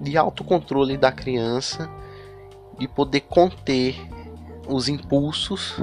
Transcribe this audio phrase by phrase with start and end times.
[0.00, 1.88] de autocontrole da criança,
[2.78, 3.94] de poder conter
[4.66, 5.76] os impulsos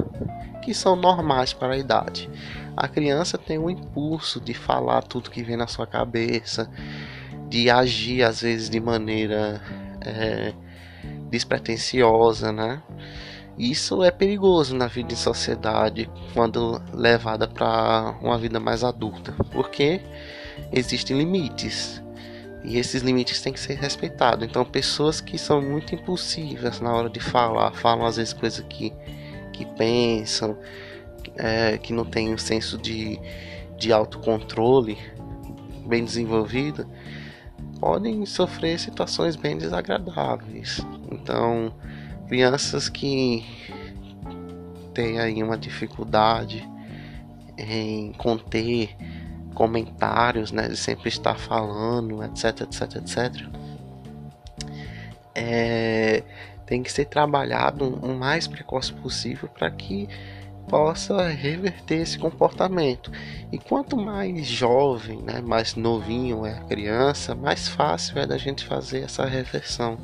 [0.62, 2.28] que são normais para a idade.
[2.76, 6.70] A criança tem um impulso de falar tudo que vem na sua cabeça,
[7.48, 9.60] de agir às vezes de maneira
[10.00, 10.52] é,
[11.30, 12.82] despretensiosa, né?
[13.56, 20.00] Isso é perigoso na vida em sociedade quando levada para uma vida mais adulta, porque
[20.72, 22.00] existem limites
[22.68, 24.46] e esses limites têm que ser respeitados.
[24.46, 28.92] Então, pessoas que são muito impulsivas na hora de falar, falam às vezes coisas que,
[29.54, 30.54] que pensam,
[31.36, 33.18] é, que não têm um senso de,
[33.78, 34.98] de autocontrole
[35.86, 36.86] bem desenvolvido,
[37.80, 40.84] podem sofrer situações bem desagradáveis.
[41.10, 41.72] Então,
[42.28, 43.46] crianças que
[44.92, 46.68] têm aí uma dificuldade
[47.56, 48.94] em conter
[49.58, 53.48] comentários, né, de sempre estar falando, etc, etc, etc,
[55.34, 56.22] é,
[56.64, 60.08] tem que ser trabalhado o mais precoce possível para que
[60.68, 63.10] possa reverter esse comportamento.
[63.50, 68.64] E quanto mais jovem, né, mais novinho é a criança, mais fácil é da gente
[68.64, 69.98] fazer essa reversão.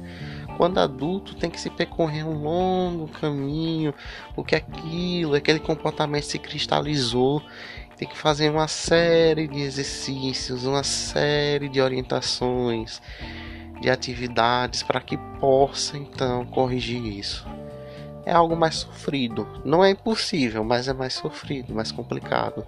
[0.57, 3.93] Quando adulto tem que se percorrer um longo caminho,
[4.35, 7.43] porque aquilo, aquele comportamento se cristalizou.
[7.97, 13.01] Tem que fazer uma série de exercícios, uma série de orientações,
[13.81, 17.47] de atividades para que possa então corrigir isso.
[18.27, 19.47] É algo mais sofrido.
[19.65, 22.67] Não é impossível, mas é mais sofrido, mais complicado.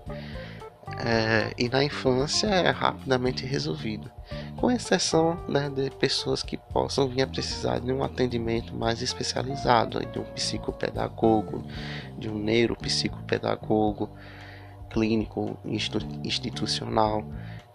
[0.98, 4.10] É, e na infância é rapidamente resolvido,
[4.56, 10.00] com exceção né, de pessoas que possam vir a precisar de um atendimento mais especializado,
[10.06, 11.64] de um psicopedagogo,
[12.16, 14.08] de um neuropsicopedagogo,
[14.90, 15.58] clínico
[16.24, 17.24] institucional.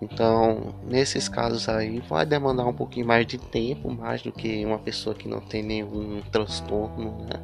[0.01, 4.79] Então, nesses casos aí, vai demandar um pouquinho mais de tempo, mais do que uma
[4.79, 7.39] pessoa que não tem nenhum transtorno né,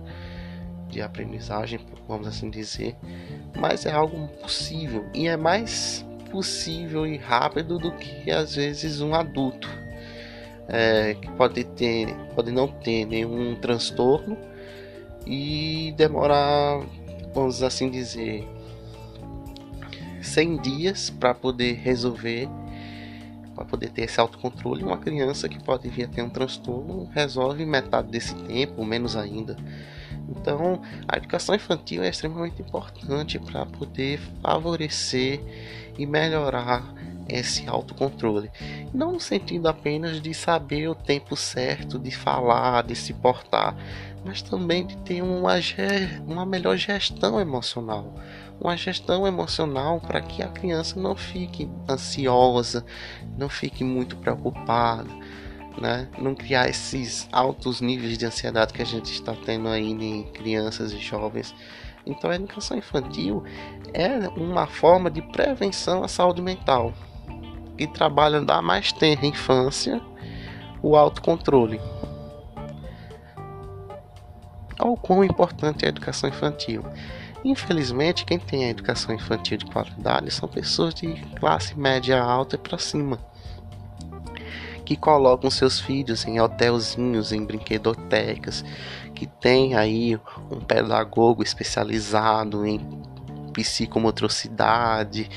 [0.90, 2.96] de aprendizagem, vamos assim dizer
[3.60, 9.14] mas é algo possível e é mais possível e rápido do que às vezes um
[9.14, 9.70] adulto
[10.68, 14.38] é, que pode ter pode não ter nenhum transtorno
[15.26, 16.82] e demorar
[17.34, 18.48] vamos assim dizer
[20.28, 22.48] 100 dias para poder resolver
[23.58, 24.84] para poder ter esse autocontrole.
[24.84, 29.58] Uma criança que pode vir a ter um transtorno resolve metade desse tempo menos ainda.
[30.30, 35.42] Então, a educação infantil é extremamente importante para poder favorecer
[35.98, 36.84] e melhorar
[37.30, 38.50] esse autocontrole.
[38.94, 43.76] Não no sentido apenas de saber o tempo certo de falar, de se portar,
[44.26, 45.54] mas também de ter uma,
[46.26, 48.14] uma melhor gestão emocional.
[48.60, 52.84] Uma gestão emocional para que a criança não fique ansiosa,
[53.38, 55.10] não fique muito preocupada
[55.80, 56.08] né?
[56.18, 60.92] Não criar esses altos níveis de ansiedade que a gente está tendo aí em crianças
[60.92, 61.54] e jovens.
[62.06, 63.44] Então a educação infantil
[63.94, 66.94] é uma forma de prevenção à saúde mental
[67.78, 70.02] que trabalha da mais tenra infância
[70.82, 71.80] o autocontrole.
[74.80, 76.84] Olha o quão importante é a educação infantil.
[77.44, 82.60] Infelizmente, quem tem a educação infantil de qualidade são pessoas de classe média alta e
[82.60, 83.20] para cima
[84.88, 88.64] que colocam seus filhos em hotelzinhos, em brinquedotecas,
[89.14, 90.18] que tem aí
[90.50, 92.80] um pedagogo especializado em
[93.52, 95.30] psicomotricidade,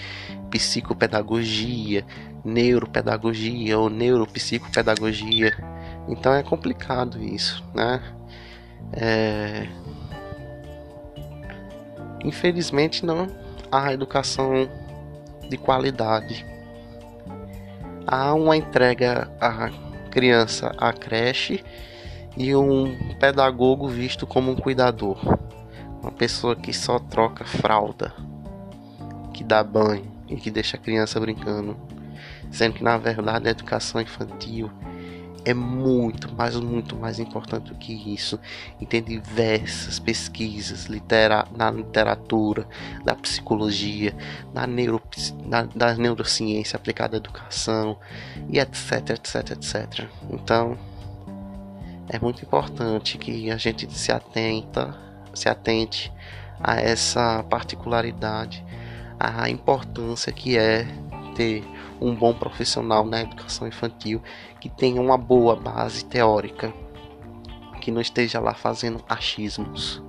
[0.50, 2.06] psicopedagogia,
[2.44, 5.52] neuropedagogia ou neuropsicopedagogia.
[6.08, 8.02] Então é complicado isso, né?
[8.92, 9.66] É...
[12.24, 13.28] Infelizmente não
[13.70, 14.68] há educação
[15.48, 16.44] de qualidade
[18.10, 19.70] há uma entrega à
[20.10, 21.64] criança à creche
[22.36, 25.18] e um pedagogo visto como um cuidador,
[26.02, 28.12] uma pessoa que só troca fralda,
[29.32, 31.76] que dá banho e que deixa a criança brincando,
[32.50, 34.70] sendo que na verdade a educação infantil
[35.44, 38.38] é muito, mas muito mais importante do que isso.
[38.80, 42.66] E tem diversas pesquisas litera na literatura,
[43.04, 44.14] da psicologia,
[44.52, 45.00] na, neuro,
[45.46, 47.98] na, da neurociência aplicada à educação,
[48.48, 50.08] e etc, etc, etc.
[50.30, 50.76] Então,
[52.08, 54.94] é muito importante que a gente se atenta,
[55.32, 56.12] se atente
[56.60, 58.64] a essa particularidade,
[59.18, 60.86] a importância que é
[61.34, 61.62] ter
[62.00, 64.22] um bom profissional na educação infantil
[64.60, 66.72] que tenha uma boa base teórica,
[67.80, 70.02] que não esteja lá fazendo achismos.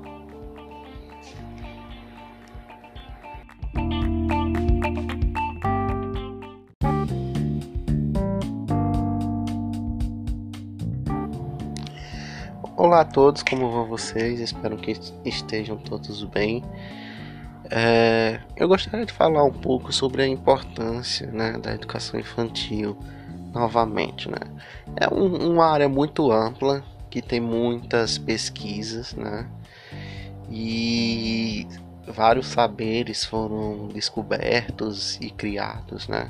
[12.78, 14.40] Olá a todos, como vão vocês?
[14.40, 16.64] Espero que estejam todos bem.
[17.74, 22.98] É, eu gostaria de falar um pouco sobre a importância né, da educação infantil
[23.54, 24.30] novamente.
[24.30, 24.40] Né?
[24.98, 29.48] É um, uma área muito ampla que tem muitas pesquisas né?
[30.50, 31.66] e
[32.06, 36.28] vários saberes foram descobertos e criados né,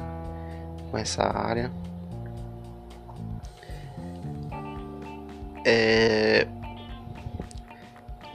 [0.91, 1.71] com essa área.
[5.65, 6.47] É...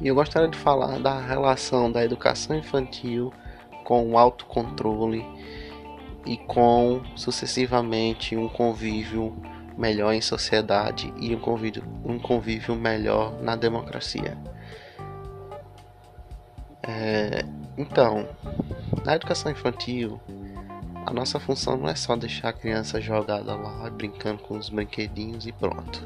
[0.01, 3.33] E eu gostaria de falar da relação da educação infantil
[3.85, 5.25] com o autocontrole
[6.27, 9.35] e com sucessivamente um convívio
[9.77, 14.37] melhor em sociedade e um convívio, um convívio melhor na democracia.
[16.83, 17.45] É,
[17.77, 18.29] então,
[19.05, 20.21] na educação infantil,
[21.05, 25.47] a nossa função não é só deixar a criança jogada lá, brincando com os brinquedinhos
[25.47, 26.05] e pronto.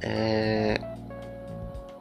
[0.00, 0.78] É,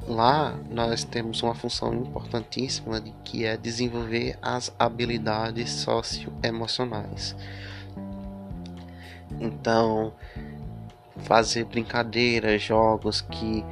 [0.08, 7.36] lá nós temos uma função importantíssima de que é desenvolver as habilidades socioemocionais.
[9.40, 10.14] Então,
[11.18, 13.64] fazer brincadeiras, jogos que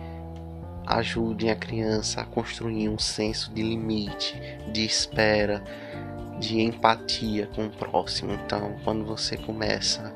[0.86, 4.36] ajudem a criança a construir um senso de limite,
[4.72, 5.64] de espera,
[6.40, 8.34] de empatia com o próximo.
[8.34, 10.14] Então, quando você começa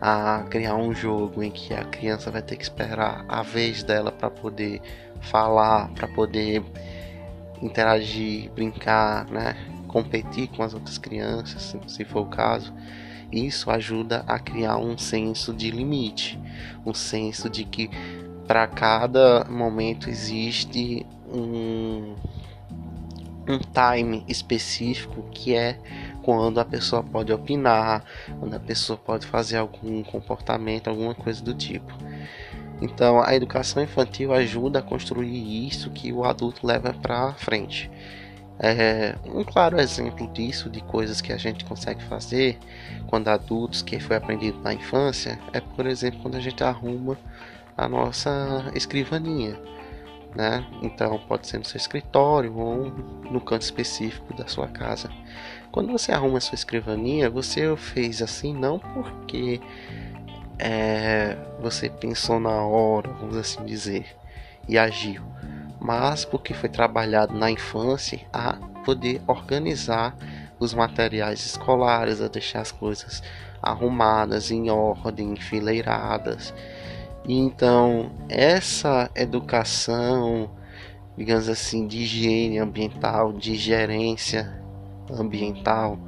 [0.00, 4.12] a criar um jogo em que a criança vai ter que esperar a vez dela
[4.12, 4.80] para poder
[5.20, 6.62] falar, para poder
[7.60, 9.56] interagir, brincar, né?
[9.88, 12.72] competir com as outras crianças, se for o caso,
[13.32, 16.38] isso ajuda a criar um senso de limite,
[16.84, 17.90] um senso de que
[18.46, 22.14] para cada momento existe um,
[23.46, 25.78] um time específico que é
[26.28, 28.04] quando a pessoa pode opinar,
[28.38, 31.90] quando a pessoa pode fazer algum comportamento, alguma coisa do tipo.
[32.82, 37.90] Então, a educação infantil ajuda a construir isso que o adulto leva para frente.
[38.58, 42.58] É, um claro exemplo disso, de coisas que a gente consegue fazer
[43.06, 47.16] quando adultos, que foi aprendido na infância, é por exemplo quando a gente arruma
[47.74, 49.58] a nossa escrivaninha
[50.34, 50.66] né?
[50.82, 52.90] Então pode ser no seu escritório ou
[53.30, 55.10] no canto específico da sua casa.
[55.70, 59.60] Quando você arruma a sua escrivaninha, você fez assim não porque
[60.58, 64.06] é, você pensou na hora, vamos assim dizer,
[64.68, 65.22] e agiu,
[65.80, 68.54] mas porque foi trabalhado na infância a
[68.84, 70.16] poder organizar
[70.58, 73.22] os materiais escolares, a deixar as coisas
[73.62, 76.52] arrumadas, em ordem, enfileiradas
[77.36, 80.50] então, essa educação,
[81.14, 84.58] digamos assim, de higiene ambiental, de gerência
[85.10, 85.98] ambiental,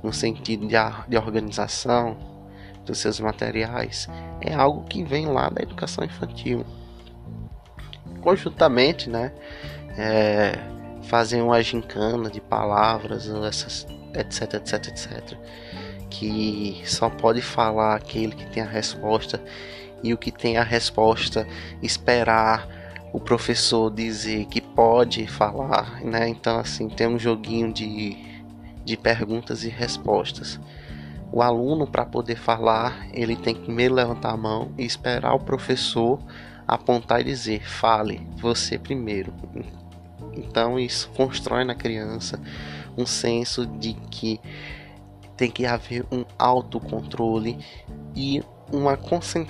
[0.00, 0.76] no sentido de,
[1.08, 2.16] de organização
[2.86, 4.08] dos seus materiais,
[4.40, 6.64] é algo que vem lá da educação infantil.
[8.20, 9.32] Conjuntamente, né?
[9.98, 10.52] É,
[11.02, 15.38] fazer uma gincana de palavras, essas, etc, etc, etc.
[16.08, 19.42] Que só pode falar aquele que tem a resposta
[20.02, 21.46] e o que tem a resposta
[21.82, 22.68] esperar
[23.12, 26.28] o professor dizer que pode falar, né?
[26.28, 28.16] Então assim tem um joguinho de,
[28.84, 30.60] de perguntas e respostas.
[31.32, 35.40] O aluno para poder falar ele tem que primeiro levantar a mão e esperar o
[35.40, 36.20] professor
[36.66, 39.32] apontar e dizer fale você primeiro.
[40.32, 42.40] Então isso constrói na criança
[42.96, 44.40] um senso de que
[45.36, 47.58] tem que haver um autocontrole
[48.14, 49.48] e uma concentração